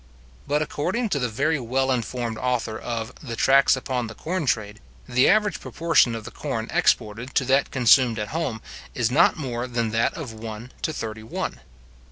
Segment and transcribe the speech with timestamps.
[0.47, 4.79] But according to the very well informed author of the Tracts upon the Corn Trade,
[5.07, 8.63] the average proportion of the corn exported to that consumed at home,
[8.95, 11.59] is not more than that of one to thirty one.